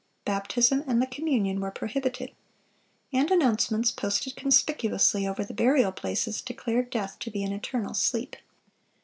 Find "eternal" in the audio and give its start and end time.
7.53-7.93